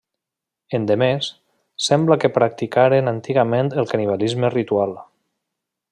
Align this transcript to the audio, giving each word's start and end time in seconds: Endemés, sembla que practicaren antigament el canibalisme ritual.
Endemés, 0.77 1.27
sembla 1.89 2.17
que 2.23 2.33
practicaren 2.39 3.11
antigament 3.15 3.73
el 3.83 3.93
canibalisme 3.93 4.55
ritual. 4.59 5.01